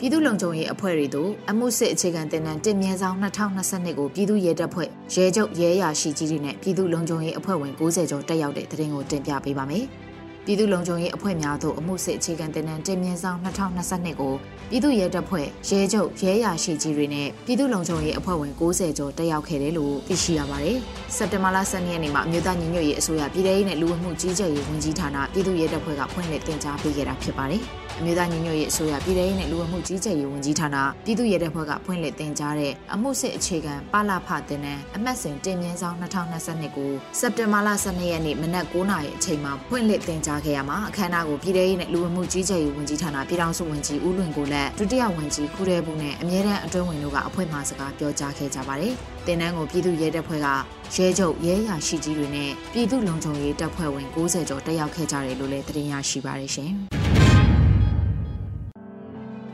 [0.01, 9.85] ပြည်သူ့လုံခြုံရေးအဖွဲ့တွေတို့အမှုစစ်အခြေခံတင်နန်းတင်မြဲဆောင်2022ကိုပြည်သူ့ရဲတပ်ဖွဲ့ရဲချုပ်ရဲရာရှိကြီးတွေနဲ့ပြည်သူ့လုံခြုံရေးအဖွဲ့ဝင်90ကျော်တက်ရောက်တဲ့တဲ့ရင်ကိုတင်ပြပေးပါမယ်။
[10.45, 14.33] ပြည်သူ့လုံခြုံရေးအဖွဲ့များသို့အမှုစစ်အခြေခံတင်နန်းတင်မြဲဆောင်2022ကို
[14.69, 20.77] ပြည်သူ့ရဲတပ်ဖွဲ့ရဲချုပ်ရဲရာရှိကြီးတွေနဲ့ပြည်သူ့လုံခြုံရေးအဖွဲ့ဝင်90ကျော်တက်ရောက်ခဲ့တယ်လို့သိရှိရပါတယ်။
[21.15, 27.63] စက်တင်ဘာလ12ရက်နေ့မှာအမျိုးသားညီညွတ်ရေးအစိုးရပြည်ထောင်ရေးနဲ့လူဝင်မှုကြီးကြပ်ရေးဝန်ကြီးဌာနပြည်သူ့ရဲတပ်ဖွဲ့ကဖွင့်လှစ်တင်ကြားပေးခဲ့တာဖြစ်ပါတယ်။
[27.99, 48.93] အမျိုးသားညီညွတ်ရေးအစိုးရပြည်ထောင်ရေးနဲ့လူဝင်မှုကြီးကြပ်ရေးဝန်ကြီးဌာနပြည်သူ့ရဲတပ်ဖွဲ့ကဖွင့်လှစ်တင်ကြားတဲ့အမှုစစ်အခြေခံပလဖတင်နန်းအမှတ်စဉ်တင်မြင့်ဆောင်2022ကိုစက်တင်ဘာလ12ရက်နေ့မနက်9:00နာရီအချိန်မှာဖွင့်လှစ်တင်ကြားခဲ့ရမှာအခမ်းအနားကိုပြည်ထောင်ရေးနဲ့လူဝင်မှုကြီးကြပ်ရေးဝန်ကြီးဌာနပြည်ထောင်စုဝန်ကြီးဦးလွင်ကိုလက်ဒုတိယဝန်ကြီးခုရဲဘူးနဲ့အမြဲတမ်းအတွင်းဝင်တို့ကအဖွင့်မှာစကားပြောကြားခဲ့ကြပါတယ်။
[49.25, 50.47] တင်နန်းကိုပြည်သူ့ရဲတပ်ဖွဲ့က
[50.95, 56.73] ရဲချုပ်ရဲရရှိကြီးတွေနဲ့ပြည်သူ့လုံခြုံရေးတပ်ဖွဲ့ဝင်90ကျော်တက်ရောက်ခဲ့ကြတယ်လို့လည်းသတင်းရရှိပါတယ်ရှင်။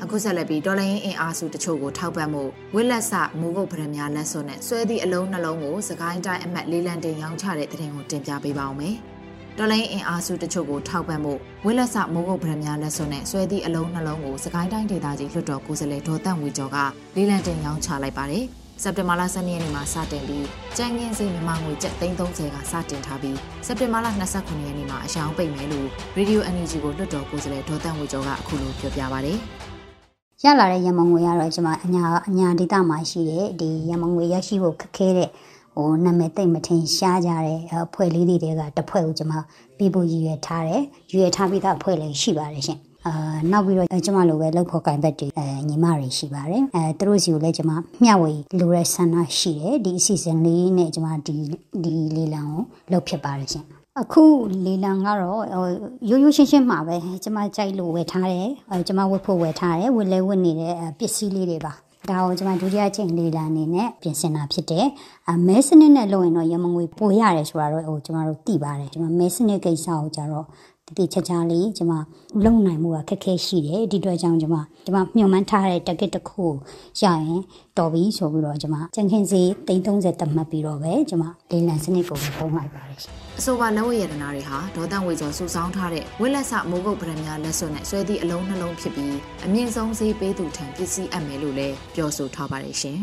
[0.05, 2.43] အခုဆက်လက်ပြီးဒေါ်လာရင်းအင်အားစုတချို့ကိုထောက်ပံ့မှု
[2.75, 8.95] ဝစ်လက်ဆမူကုတ်ပရမများလက်စွပ်နဲ့ဆွဲသည့်အလုံးနှလုံးကိုစကိုင်းတိုင်းအမှတ်လေးလံတင်ရောင်းချတဲ့တဲ့တင်ကိုတင်ပြပေးပါောင်းမယ်။
[9.57, 11.33] ဒေါ်လာရင်းအင်အားစုတချို့ကိုထောက်ပံ့မှု
[11.65, 16.77] ဝစ်လက်ဆမူကုတ်ပရမများလက်စွပ်နဲ့ဆွဲသည့်အလုံးနှလုံးကိုစကိုင်းတိုင်းဒေသကြီးလွှတ်တော်ကိုယ်စားလှယ်ဒေါ်တန့်ဝေကျော်က
[17.15, 18.45] လေးလံတင်ရောင်းချလိုက်ပါတယ်။
[18.83, 20.45] စက်တင်ဘာလ12ရက်နေ့မှာစတင်ပြီး
[20.77, 25.87] ကြံငင်းစိမြန်မာငွေကျပ်330ကစတင်ထားပြီးစက်တင်ဘာလ29ရက်နေ့မှာအရှောင်းပိတ်မယ်လို့
[26.17, 29.35] Radio Energy ကိုလွှတ်တော်ကိုယ်စားလှယ်ဒေါ်တန့်ဝေကျော်ကအခုလိုပြောပြပါဗျ။
[30.45, 35.29] ရလာတဲ့ရမုံငွေကတော့ကျွန်မအညာအညာဒေတာမှာရှိတဲ့ဒီရမုံငွေရရှိဖို့ခက်ခဲတဲ့
[35.75, 38.45] ဟိုနာမည်သိမ့်မထင်ရှားကြတဲ့အဖွဲ့လေးတွေက
[38.77, 39.33] တစ်ဖွဲ့ကိုကျွန်မ
[39.77, 40.81] ပြီးဖို့ရည်ရွယ်ထားတယ်
[41.11, 43.13] ရည်ရွယ်ထားပြီးသားအဖွဲ့လည်းရှိပါတယ်ရှင်အာ
[43.51, 51.35] နောက်ပြီးတော့ကျွန်မလိုပဲလောက်ဖို့ကင်ဘက်တွေအဲညီမတွေရှိပါတယ်အဲသူတို့စီကိုလည်းကျွန်မမျှဝေလိုတဲ့ဆန္ဒရှိတယ်ဒီအစီအစဉ်လေးနဲ့ကျွန်မဒီ
[51.83, 53.65] ဒီလေးလံကိုလုပ်ဖြစ်ပါတယ်ရှင်
[54.01, 54.23] အခု
[54.65, 55.43] လီလံကတော့
[56.09, 61.73] ရိုးရိုးရှင်းရှင်းမှာပဲကျမကြိုက်လို့ဝယ်ထားတယ်အဲကျမဝတ်ဖို့ဝယ်ထားတယ်ဝတ်လဲဝတ်နေတဲ့ပစ္စည်းလေးတွေပါ
[62.09, 64.85] ဒါကိုကျွန်မဒုတိယချိန်လေးလာအနေနဲ့ပြင်ဆင်တာဖြစ်တယ်။
[65.29, 70.45] အမဲစနစ်နဲ့လုပ်ရင်တော့ရမငွေပိုရတယ်ဆိုတာတော့ဟိုကျွန်တော်တို့သိပါတယ်။ကျွန်မမဲစနစ်ကိစ္စကိုကြတော့
[70.87, 71.93] တတိချာချာလေးကျွန်မ
[72.43, 76.45] လုံနိုင်မှုကခက်ခဲရှိတယ်ဒီအတွက်ကြောင့်ကျွန်မကျွန်မမျှော်မှန်းထားတဲ့ target တစ်ခု
[77.01, 77.41] ရရင်
[77.77, 92.99] တော်ပြီဆိုပြီးတော့ကျွန်မကြံခင်စီ330တတ်မှတ်ပြီးတော့ပဲကျွန်မလေးလံစနစ်ကိုပုံလိုက်ပါတယ် အဆိုပါလက်ဝဲရတနာတွေဟာဒေါသဝေကျော်စုဆောင်းထားတဲ့ဝက်လက်ဆမိုးကုတ်ပရမများလက်စွပ်နဲ့ဆွဲသည့်အလုံးနှလုံးဖြစ်ပြီးအမြင့်ဆုံးဈေးပေးသူထံပစ္စည်းအပ်မယ်လို့လည်းပြောဆိုထားပါတယ်ရှင်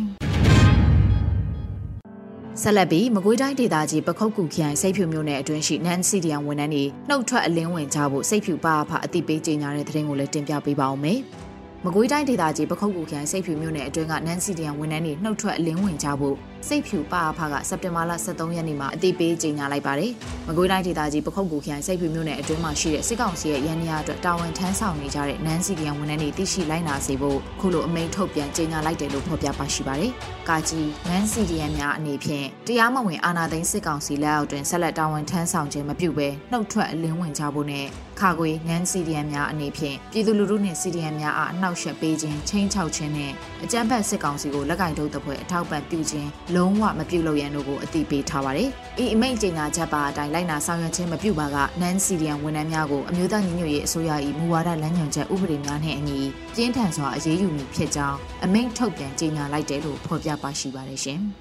[2.62, 11.18] ဆက်လက်ပြီးမကွေးတိုင်းဒေသကြီးပခုတ်ကူခရိုင်စိတ်ဖြူမြို့နယ်အတွင်းရှိနန်စီဒီယံဝန်ထမ်းတွေနှုတ်ထွက်အလင်းဝင်ကြဖို့စိတ်ဖြူပါအဖအတိပေးကြေညာတဲ့သတင်းကိုလည်းတင်ပြပေးပါအောင်မယ်။
[11.84, 16.36] မကွေးတိုင်းဒေသကြီးပခုတ်ကူခရိုင်စိတ်ဖြူမြို့နယ်အတွင်းကနန်းစီဒီယန်ဝန်ထမ်းတွေနှုတ်ထွက်အလင်းဝင်ကြဖို့
[16.68, 20.12] စိတ်ဖြူပါအဖကစက်တင်ဘာလ23ရက်နေ့မှာအသိပေးကြေညာလိုက်ပါတယ်။
[20.48, 30.12] မကွေးတိုင်းဒေသကြီးပခုတ်ကူခရိုင်စိတ်ဖြူမြို့နယ်အတွင်းမှာရှိတဲ့စစ်ကောင်စီရဲ့ရန်ရာအတွက်တာဝန်ထမ်းဆောင်နေကြတဲ့နန်းစီဒီယန်ဝန်ထမ်းတွေသိရှိလိုက်နာစေဖို့ခုလိုအမိန့်ထုတ်ပြန်ကြေညာလိုက်တယ်လို့ဖော်ပြပါရှိပါတယ်။
[30.48, 37.87] ကာကြီးနန်းစီဒီယန်များအနေဖြင့်တရားမဝင်အာဏာသိမ်းစစ်ကောင်စီလက်အောက်တွင်ဆက်လက်တာဝန်ထမ်းဆောင်ခြင်းမပြုဘဲနှုတ်ထွက်အလင်းဝင်ကြဖို့နဲ့
[38.20, 43.33] ခါခွေနန်းစီဒီယန်များအနေဖြင့်ပြည်သူလူထုနှင့်စီဒီယန်များအားအနှောက်အယှက်ပေးခြင်းချင်းချောက်ခြင်းနဲ့
[43.64, 48.68] အကြမ်းဖက်စစ်ကောင်စီကိုလက်ကင်ထုတ်တဲ့ဖွဲ့အထောက်ပံ့ပြုခြင်းလုံးဝမပြုလုပ်ရန်တို့ကိုအတိပေးထားပါတယ်။
[49.02, 56.20] ဤအမိန့်ကြေညာချက်ပါအတိုင်းလိုက်နာဆောင်ရွက်ခြင်းမပြုပါကနန်းစီဒီယန်ဝန်ထမ်းများကိုအမျိုးသားညီညွတ်ရေးအစိုးရ၏မူဝါဒလမ်းညွှန်ချက်ဥပဒေများနှင့်အညီ
[56.56, 61.20] ပြင်းထန်စွာအရေးယူမည်ဖြစ်ကြောင်းအမိန့်ထုတ်ပြန်ကြေညာလိုက်တယ်လို့ဖော်ပြပါရှိပါတယ်ရှင်။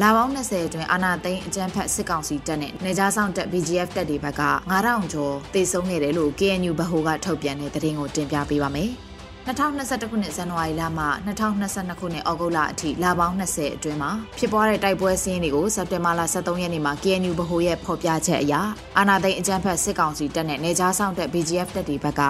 [0.00, 8.90] လာပေါင်း20အတွင်းအာနာသိန်းအကြမ်းဖက်စစ်ကောင်စီတပ်နဲ့နေကြားဆောင်တပ် BGF တပ်တွေဘက်က9000ကျော်တေဆုံးခဲ့တယ်လို့ KNU ဗဟိုကထုတ်ပြန်တဲ့သတင်းကိုတင်ပြပေးပါမယ်။
[9.46, 18.54] 2021ခုနှစ်ဇန်နဝါရီလမှ2022ခုနှစ်ဩဂုတ်လအထိလပေါင်း20အတွင်းမှာဖြစ်ပွားတဲ့တိုက်ပွဲစင်းတွေကိုစက်တင်ဘာလ23ရက်နေ့မှာ KNU ဗဟိုရဲ့ဖော်ပြချက်အရ
[18.98, 22.22] အာနာသိန်းအကြမ်းဖက်စစ်ကောင်စီတပ်နဲ့နေကြားဆောင်တပ် BGF တပ်တွေဘက်က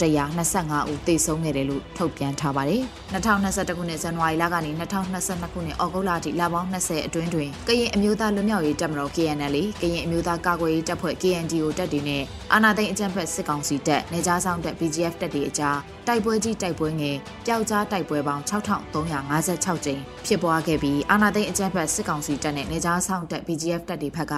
[0.00, 12.22] 9125ဦးသေဆုံးခဲ့တယ်လို့ထုတ်ပြန်ထားပါတယ်။2021ခုနှစ်ဇန်နဝါရီလကနေ2022ခုနှစ်ဩဂုတ်လအထိလပေါင်း20အတွင်းတွင်ကရင်အမျိုးသားလွတ်မြောက်ရေးတပ်မတော် KNL ကရင်အမျိုးသားကာကွယ်ရေးတပ်ဖွဲ့ KNDO တပ်တွေနဲ့
[12.52, 24.34] အာနာသိန်းအကြမ်းဖက်စစ်ကောင်စီတပ်နေကြားဆောင်တပ် BGF တပ်တွေအကြား တိုက်ပွဲကြီးတိုက်ပွဲငယ်ပျောက်ကြားတိုက်ပွဲပေါင်း6356ကြိမ်ဖြစ်ပွားခဲ့ပြီးအာဏာသိမ်းအကြမ်းဖက်စစ်ကောင်စီတပ်နဲ့နေကြားဆောင်တပ် BGF တပ်တွေဘက်က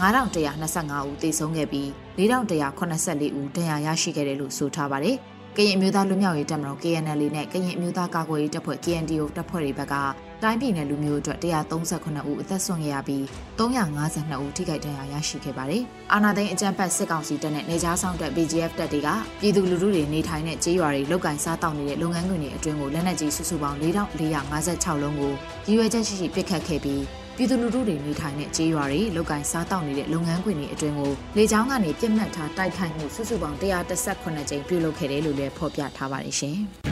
[0.00, 5.16] 9125ဦးသေဆုံးခဲ့ပြီး4184ဦးဒဏ်ရာရရှိခဲ့တယ်လို့ဆိုထားပါတယ်။
[5.58, 9.94] ကရင်အမျိုးသားလူမျိုးရေးတပ်မတော် KNL နဲ့ကရင်အမျိုးသားကာကွယ်ရေးတပ်ဖွဲ့ KNDO တပ်ဖွဲ့တွေဘက်က
[10.42, 13.22] တိုင်းပြည်နယ်လူမျိုးအတွက်138ဦးအသက်ဆုံးခဲ့ရပြီး
[13.58, 19.08] 352ဦးထိခိုက်ဒဏ်ရာရရှိခဲ့ပါတယ်။အာနာသိန်းအကြမ်းဖက်စစ်ကောင်စီတပ်နဲ့နေကြားဆောင်တပ် BGF တပ်တွေက
[19.40, 25.32] ပြည်သူလူထုတွေနေထိုင်တဲ့ကျေးရွာတွေလုတ်ကင်စားတောက်နေတဲ့လုပ်ငန်းခွင်တွေအတွင်းကိုလက်နက်ကြီးစုစုပေါင်း4456လုံးကို
[25.66, 36.56] ရည်ရွယ်ချက်ရှိရှိပစ်ခတ်ခဲ့ပြီး ပြည်သူလူထုတွေနေထိုင်တဲ့ကျေးရွာတွေလောက်ကင်စားတောက်နေတဲ့လုပ်ငန်းခွင်တွေအတွင်းကိုလေကြောင်းကနေပြစ်မှတ်ထားတိုက်ခိုက်မှုစုစုပေါင်း118ကြိမ်ပြုလုပ်ခဲ့တယ်လို့လည်းဖော်ပြထားပါတယ်ရှင်။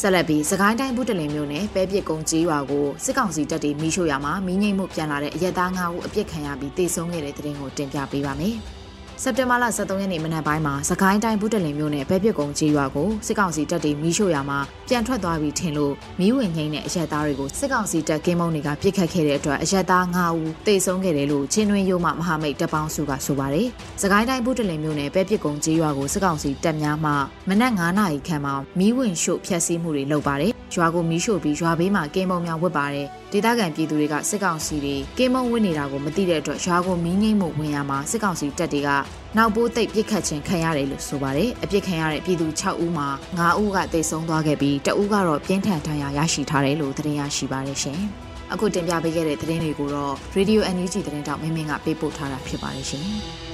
[0.00, 8.56] ဆက်လက်ပြီးစကိုင်းတိုင်းဘူးတလင်မြို့နယ်ပဲပြစ်ကုန်းကြီးရွာကိုစစ်ကောင်စီတပ်တွေမိရှို့ရမှာမိငိမ့်မှုပြန်လာတဲ့အရက်သား၅ဦးအပြစ်ခံရပြီးတေဆုံးခဲ့တဲ့တဲ့တင်ကိုတင်ပြပေးပါမယ်။
[9.22, 23.66] စက်တင်ဘာလ23ရက်နေ့မနက်ပိုင်းမှာစကိုင်းတိုင်းဘူးတလင်မြို့နယ်ပဲပြစ်ကုန်းကြီးရွာကိုစစ်ကောင်စီတပ်တွေမီးရှို့ရာမှာပြန်ထွက်သွားပြီးထင်လို့မီးဝင်ငိမ့်တဲ့အရက်သားတွေကိုစစ်ကောင်စီတပ်ကင်းမုံတွေကပြစ်ခတ်ခဲ့တဲ့အတွက်အရက်သား9ဦးသေဆုံးခဲ့တယ်လို့ချင်းတွင်းရိုးမှမဟာမိတ်တပ်ပေါင်းစုကဆိုပါတယ်။
[24.02, 27.12] စကိုင်းတိုင်းဘူးတလင်မြို့နယ်ပဲပြစ်ကုန်းကြီးရွာကိုစစ်ကောင်စီတပ်များမှ
[27.48, 38.88] မနက်9နာရီခန့်မှာမီးဝင်ရှို့ဖျက်ဆီးမှုတွေလုပ်ပါတယ်။ ရွာကိုမီးရှို့ပြီးရွာဘေးမှာကင်းမုံများဝတ်ပါတယ်။ဒေသခံပြည်သူတွေကစစ်ကောင်စီတွေကင်းမုံဝတ်နေတာကိုမသိတဲ့အတွက်ရွာကိုမီးငိမ့်မှုဝင်ရမှာစစ်ကောင်စီတပ်တွေက
[39.36, 43.08] နောက်ပိုးသိပ်ပြစ်ခတ်ခြင်းခံရတယ်လို့ဆိုပါတယ်။အပြစ်ခံရတဲ့ပြည်သူ6ဦးမှာ
[43.38, 48.00] 9ဦးကတိတ်ဆုံးသွားခဲ့ပြီးတဦးကတော့ပြင်းထန်ဒဏ်ရာရရှိထားတယ်လို့သတင်းရရှိပါတယ်ရှင်။
[48.52, 53.06] အခုတင်ပြပေးခဲ့တဲ့သတင်းတွေကိုတော့ Radio NUG သတင်းတောက်မင်းမင်းကပေးပို့ထားတာဖြစ်ပါတယ်ရှင်။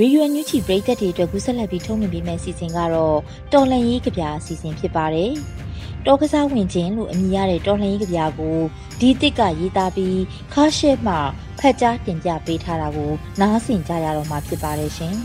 [0.00, 3.18] ရေဒီယိုညူချီပရိသတ်တွေအတွက်ကူးဆက်လက်ပြီးထုတ်လွှင့်ပေးမယ့်အစီအစဉ်ကတော့
[3.52, 5.30] တော်လန်ရေးကြပြအစီအစဉ်ဖြစ်ပါတယ်။
[6.06, 8.58] တောကစားဝင်ခြင်းလို့အမည်ရတဲ့တော်လန်ရေးကြပြကို
[9.00, 10.18] ဒီတစ်ကရေးသားပြီး
[10.52, 11.14] ခါရှဲမှ
[11.58, 15.14] ဖတ်ကြားတင်ပြပေးထားတာကိုနားဆင်ကြရတော့မှာဖြစ်ပါတယ်ရှင်။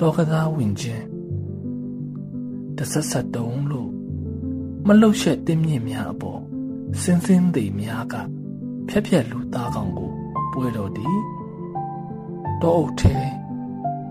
[0.00, 1.04] တောကစားဝင်ခြင်း
[2.76, 3.90] တဆက်ဆက်တုံးလို့
[4.86, 6.40] မလှုပ်ရှက်တင်းမြင့်များအပေါ်
[7.02, 8.14] စင်းစင်းသေးများက
[8.88, 10.12] ဖြက်ဖြက်လူသားကောင်ကို
[10.56, 11.08] ပွဲတော်ဒီ
[12.62, 13.16] တောအုပ်ထဲ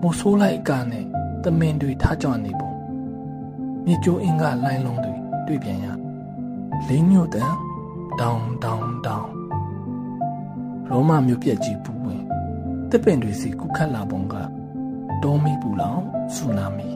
[0.00, 1.04] မိုးဆိုးလိုက်အကနဲ့
[1.44, 2.70] တမင်တွေထားကြနေပုံ
[3.84, 5.14] မြေကျိုးအင်းကလိုင်းလုံးတွေ
[5.46, 5.86] တွေ့ပြန်ရ
[6.88, 7.52] လေးညို့တန်
[8.20, 9.30] တောင်းတောင်းတောင်း
[10.88, 12.22] ရောမမြို့ပြက်ကြီးပူဝင်
[12.90, 14.34] တစ်ပင်တွေစီကုခတ်လာပုံက
[15.22, 16.00] တောမီပူလောင်
[16.34, 16.88] ဆူနာမီ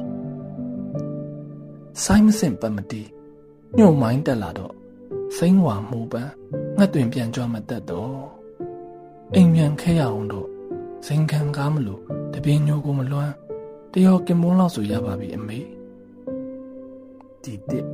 [2.03, 3.03] ဆိုင်မစင်ပမတီ
[3.77, 4.75] ညှို့မိုင်းတက်လာတော့
[5.37, 6.33] စိမ့်ဝါမှုပန်း
[6.77, 8.40] ငှက်တွင်ပြန်ကြွမတတ်တော့
[9.37, 10.49] အိမ်ပြန်ခဲရအောင်တော့
[11.07, 12.01] ဇင်ခံကားမလို့
[12.33, 13.33] တပင်းညိုကိုမလွမ်း
[13.93, 15.59] တယောကင်မွန်းလောက်ဆိုရပါပြီအမေ
[17.43, 17.87] ဒီတစ်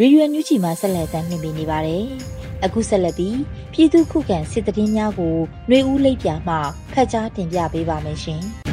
[0.00, 2.04] ရေရွယ်ညူချီမှာဆက်လက်တမ်းမြင်နေပါတယ်။
[2.64, 3.38] အခုဆက်လက်ပြီး
[3.72, 5.36] ပြည်သူခုခံစစ်တရင်များကို
[5.68, 6.54] နှွေဦးလိပ်ပြမှ
[6.92, 8.44] ဖတ်ကြားတင်ပြပေးပါမယ်ရှင်။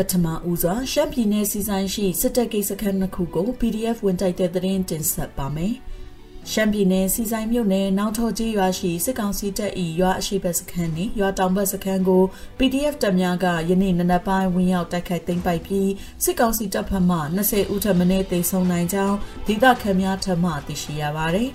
[0.00, 5.74] ပထမဦးစွာရှမ်းပြည်နယ်စီဆိုင်ရှိစစ်တပ်ကိစ္စခန်းနှစ်ခုကို PDF ဝင်တိုက်တဲ့သတင်းတင်ဆက်ပါမယ်။
[6.50, 12.22] ရှမ်းပြည်နယ်စီဆိုင်မြို့နယ်နောက်ထော်ကြီးရွာရှိစစ်ကောင်စီတပ်၏ရွာအရှိတ်စခန်းနှင့်ရွာတောင်ဘက်စခန်းကို
[12.58, 15.90] PDF တပ်များကယနေ့နနက်ပိုင်းဝင်ရောက်တိုက်ခိုက်သိမ်းပိုက်ပြီး
[16.24, 21.50] စစ်ကောင်စီတပ်ဖက်မှ20ဦးထပ်မံတေဆုံးနိုင်ကြောင်းဒေသခံများထပ်မံသိရှိရပါသည်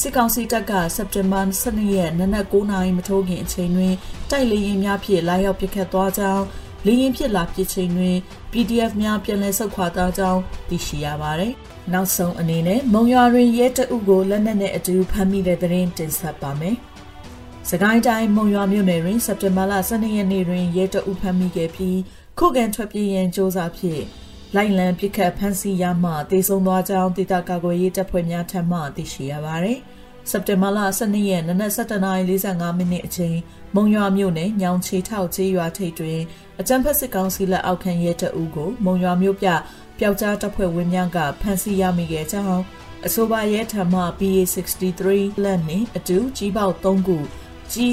[0.00, 3.94] စစ်ကောင်စီတပ်ကစက်တင်ဘာ12ရက်နနက်9:00နာရီမထိုးခင်အချိန်တွင်
[4.30, 6.44] တိုက်လေရင်များဖြင့်လာရောက်ပစ်ခတ်သွားကြောင်း
[6.86, 8.16] လေရင်ဖြစ်လာပစ်ချိန်တွင်
[8.52, 11.52] PDF များပြန်လည်ဆုတ်ခွာသွားကြောင်းသိရှိရပါသည်။
[11.92, 16.76] နောက်ဆုံးအနေနဲ့မုံရွာတွင်ရဲတအုပ်ကိုလက်နက်နဲ့အတူဖမ်းမိတဲ့သတင်းတင်ဆက်ပါမယ်။
[17.70, 21.98] စကိုင်းတိုင်းမုံရွာမြို့နယ်တွင်စက်တင်ဘာလ12ရက်နေ့တွင်ရဲတအုပ်ဖမ်းမိခဲ့ပြီး
[22.38, 24.02] ခုခံထွက်ပြေးရန်စ조사ဖြင့်
[24.54, 29.78] လိုက်လံပစ်ခတ်ဖမ်းဆီးရမှတေဆုံးသွားကြောင်းဒေသကာကွယ်ရေးတပ်ဖွဲ့များထံမှသိရှိရပါသည်။
[30.30, 33.36] စက်တင်ဘာလ12ရက်နနက်7:45မိနစ်အချိန်
[33.74, 36.20] မုံရွာမြို့နယ်ညောင်ချေထောက်ကျေးရွာထိပ်တွင်
[36.60, 39.48] အကြံဖက်စစ်ကောင်စီလက်အောက်ခံရဲတအုပ်ကိုမုံရွာမြို့ပြ
[39.98, 42.62] ပျောက်ကြားတပ်ဖွဲ့ဝင်များကဖမ်းဆီးရမိခဲ့ကြောင်း
[43.06, 45.02] အဆိုပါရဲထံမှ PA63
[45.44, 47.18] လက်နှင့်အတူကြီးပေါက်3ခု
[47.72, 47.90] ကြီး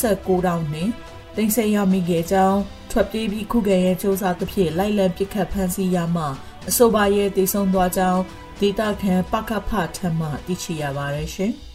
[0.00, 0.90] 116တောင်နှင့်
[1.36, 6.24] တင်ဆက်ရမိခဲ့ကြောင်းထွက်ပြေးပြီးခုခံရဲစ조사သဖြင့်လိုက်လံပစ်ခတ်ဖမ်းဆီးရမှ
[6.68, 8.22] အဆိုပါရဲတည်ဆုံသွားကြောင်း
[8.60, 11.54] ဒေတာခံပကဖထံမှသိရှိရပါတယ်ရှင်။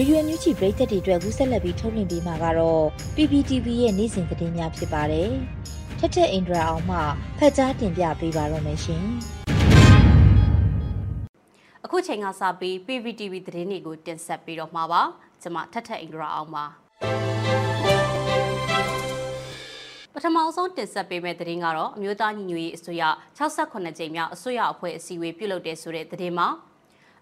[0.00, 2.84] ရေဒီယိုညူချီပရိသတ်တွေအတွက်ကူးဆက်လက်ပြီးထုတ်လွှင့်ပေးမှာကတော့
[3.16, 5.30] PPTV ရဲ့နေ့စဉ်သတင်းများဖြစ်ပါတယ်။
[5.98, 6.98] ထက်ထက်အင်ဒရာအောင်မှ
[7.38, 9.04] ဖတ်ကြားတင်ပြပေးပါတော့မယ်ရှင်။
[11.84, 15.02] အခုချိန်ကစပြီး PPTV သတင်းတွေကိုတင်ဆက်ပေးတော့မှာပါ။
[15.42, 16.64] ကျွန်မထက်ထက်အင်ဒရာအောင်ပါ။
[20.14, 23.02] ပထမဆုံးတင်ဆက်ပေးမယ့်သတင်းကတော့အမျိုးသားညီညွတ်ရေးအစိုးရ
[23.38, 26.48] 68ကြိမ်မြောက်အစိုးရအဖွဲ့အစည်းအဝေးပြုလုပ်တဲ့ဆိုတဲ့သတင်းမှာ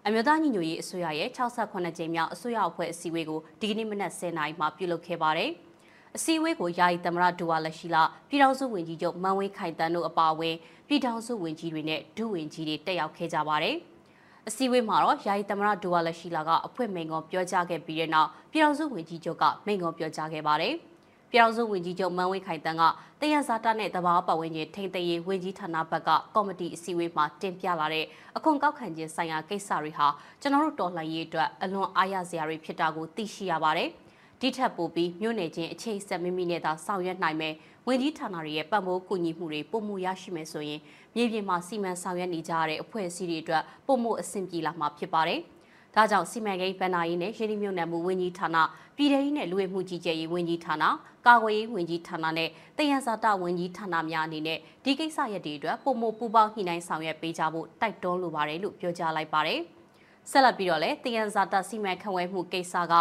[0.09, 5.49] အမျိုးသားညီညွတ်ရေးအစိုးရရဲ့68ကြိမ်မြောက်အစိုးရအဖွဲ့အစည်းအဝေးကိုဒီကနေ့မနက်10:00နာရီမှာပြုလုပ်ခဲ့ပါတယ်။
[6.15, 10.55] အစည်းအဝေးကိုယာယီသမရဒူဝါလက်ရှိလာပြည်ထောင်စုဝန်ကြီးချုပ်မန်ဝင်းခိုင်တန်းတို့အပါအဝင်
[10.87, 13.75] ပြည်ထောင်စုဝန်ကြီးတွေနဲ့ဒုဝန်ကြီးတွေတက်ရောက်ခဲ့ကြပါတယ်။
[14.47, 20.75] အစည်းအဝေးမှာတော့ယာယီသမရဒူဝါလက်ရှိလာကအဖွင့်မိန်ကွန်ပြောကြားခဲ့ပြီးတဲ့နောက်ပြည်ထောင်စုဝန်ကြီးချုပ်ကမိန်ကွန်ပြောကြားခဲ့ပါတယ်။
[21.31, 22.83] ပြည်ထောင်စုဝန်ကြီးချုပ်မန်ဝင်းခိုင်တန်းက
[23.21, 28.05] တယံဇာတာနဲ့တဘာပတ်ဝန်းကျင်ထိန်းသိမ်းရေးဝန်ကြီးဌာနဘက်ကကော်မတီအစည်းအဝေးမှာတင်ပြလာတဲ့
[28.37, 30.07] အခွန်ကောက်ခံခြင်းဆိုင်ရာကိစ္စတွေဟာ
[30.41, 33.89] ကျွန်တော်တို့တော်လှန်ရေးအတွက်အလွန်အားရစရာတွေဖြစ်တာကိုသိရှိရပါတယ်။
[34.41, 37.53] ဒီထက်ပိုပြီးမြို့နယ်ချင်းအခြေဆက်မိမိနဲ့သာဆောင်ရွက်နိုင်မယ်
[37.87, 40.79] ဝန်ကြီးဌာနတွေရဲ့ပံ့ပိုးကူညီမှုတွေပုံမှုရရှိမယ်ဆိုရင်
[41.15, 45.41] မြေပြင်မှာစီမံဆောင်ရွက်နေကြတဲ့အဖွဲ့အစည်းတွေအတွက်ပုံမှုအဆင်ပြေလာမှာဖြစ်ပါတယ်။
[45.97, 48.57] ဒါကြောင့်စီမံကိန်းဗန်နာရေးနဲ့ရင်းနှီးမြှုပ်နှံမှုဝန်ကြီးဌာန
[48.97, 50.83] ပြည်ထောင်စုနဲ့လူဝင်မှုကြီးကြပ်ရေးဝန်ကြီးဌာန
[51.25, 59.59] ကာကွယ်ရေးဝန်ကြီးဌာနနဲ့တယံဇာတဝန်ကြီးဌာနများအနေနဲ့ဒီကိစ္စရပ်တွေအတွက်ပုံမပူပေါင်းညှိနှိုင်းဆောင်ရွက်ပေးကြဖို့တိုက်တွန်းလိုပါတယ်လို့ပြောကြားလိုက်ပါတယ်။
[60.31, 62.93] ဆက်လက်ပြီးတော့လည်းတယံဇာတစီမံခန့်ဝဲမှုကိစ္စက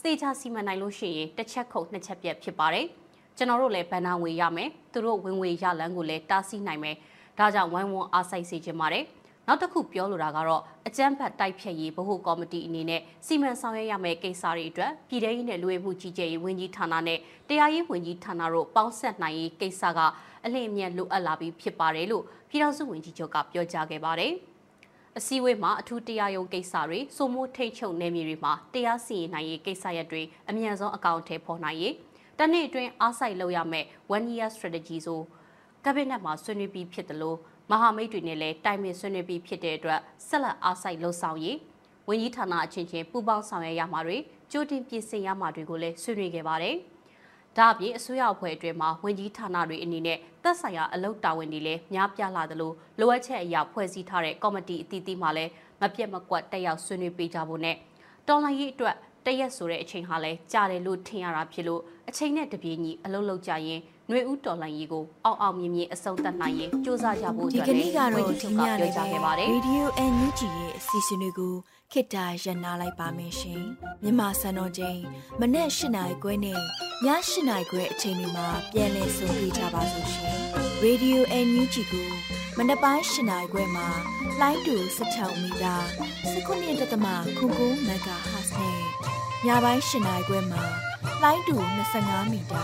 [0.00, 2.86] စေချာစီမံနိုင်လို့ရှိရင်တစ်ချက်ခုတ်နှစ်ချက်ပြက်ဖြစ်ပါတယ်။
[3.36, 6.96] ကျွန်တော်တို့လည်းဗန်နာငွေရမယ်။သူတို့ဝင်ငွေရလန်းကိုလည်းတားဆီးနိုင်မယ်။
[7.38, 9.04] ဒါကြောင့်ဝိုင်းဝန်းအားစိုက်စေချင်ပါတယ်။
[9.46, 20.00] နောက်တစ်ခုပြောလိုတာကတော့အကြမ်းဖက်တိုက်ဖြတ်ရေးဗဟိုကော်မတီအနေနဲ့စီမံဆောင်ရွက်ရမယ့်ကိစ္စတွေအတွက်ပြည်ထောင်စုနဲ့လူဝင်မှုကြီးကြပ်ရေးဝန်ကြီးဌာနနဲ့တရားရေးဝန်ကြီးဌာနတို့ပေါင်းဆက်နိုင်ရေးကိစ္စက
[20.44, 24.32] အလင်းအမြန်လိုအပ်လာပြီးဖြစ်ပါတယ်လို့ပြည်ထောင်စုဝန်ကြီးချုပ်ကပြောကြားခဲ့ပါတယ်။
[25.18, 31.94] အစည်းအဝေးမှာအထူးတရားရုံးကိစ္စတွေစုမိုးထိတ်ချုပ်နယ်မြေတွေမှာတရားစီရင်နိုင်ရေးကိစ္စရပ်တွေအမြန်ဆုံးအကောင့်ထဲပေါ်နိုင်ရေး
[32.38, 35.20] တနေ့အတွင်းအားစိုက်လုပ်ရမယ့် one year strategy ဆို
[35.84, 37.38] ကဘိနက်မှာဆွေးနွေးပြီးဖြစ်တယ်လို့
[37.70, 41.58] မဟာမိတ်တွေနဲ့လည်းတိုင်ပင်ဆွေးနွေးပြီးဖြစ်တဲ့အတွက်ဆက်လက်အားစိုက်လှုပ်ဆောင်ရေး
[42.08, 44.16] ဝန်ကြီးဌာနအချင်းချင်းပူးပေါင်းဆောင်ရွက်ရမှာတွေ
[44.52, 46.76] ကြိုတင်ပြင်ဆင်ရမှာတွေကိုလည်းဆွေးနွေးခဲ့ပါတယ်။
[47.56, 57.76] ဒါ့အပြင်အစိုးရအဖွဲ့အတွင်းမှာဝန်ကြီးဌာနတွေအနေနဲ့သက်ဆိုင်ရာအလုပ်တာဝန်တွေလည်းများပြားလာသလိုလိုအပ်ချက်အရာဖွဲ့စည်းထားတဲ့ကော်မတီအသီးသီးမှလည်းမပြတ်မကွက်တက်ရောက်ဆွေးနွေးပေးကြဖို့နဲ့
[58.28, 71.53] တော်လှန်ရေးအတွက်တရက်ဆိုတဲ့အချိန်ဟာလဲကြာတယ်လို့ထင်ရတာဖြစ်လို့အချိန်နဲ့တပြေးညီအလုံးလုံးကြရင် ຫນွေဦးတော်လှန်ရေးကိုအောက်အောင်မြင်မြင်အဆုံးသတ်နိုင်ရင်စ조사ကြဖို့အတွက်လည်းဝန်ကြီးချုပ်ကပြောကြားခဲ့ပါတယ်။ Radio NUG ရဲ့အစီအစဉ်တွေကို
[71.91, 73.61] ခေတ္တရန်နာလိုက်ပါမယ်ရှင်။
[74.03, 74.99] မြန်မာစံတော်ချိန်
[75.39, 76.59] မနေ့၈နိုင်ခွဲနဲ့ည
[77.05, 77.07] ၈
[77.49, 80.37] နိုင်ခွဲအချိန်တွေမှာပြောင်းလဲဆိုပြကြပါလို့ရှင်။
[80.85, 82.09] Radio NUG ကို
[82.57, 83.87] မနေ့ပိုင်း၈နိုင်ခွဲမှာ
[84.41, 85.75] လိုင်းတူ16မီတာ
[86.35, 88.79] 19.7 MHz နဲ့
[89.45, 90.63] ညပိုင်း၈နိုင်ခွဲမှာ
[91.23, 91.55] လိုင်းတူ
[91.95, 92.63] 25မီတာ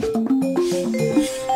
[0.00, 1.47] よし。